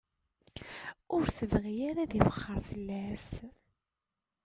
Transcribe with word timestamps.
Ur 1.15 1.25
tebɣi 1.37 1.75
ara 1.89 2.01
ad 2.03 2.13
iwexxer 2.19 2.59
fell-as. 2.69 3.29